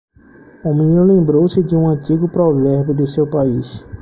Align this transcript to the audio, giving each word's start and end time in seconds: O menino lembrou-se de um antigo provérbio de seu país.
O 0.63 0.73
menino 0.73 1.03
lembrou-se 1.03 1.61
de 1.61 1.75
um 1.75 1.87
antigo 1.87 2.27
provérbio 2.27 2.95
de 2.95 3.05
seu 3.05 3.27
país. 3.29 3.85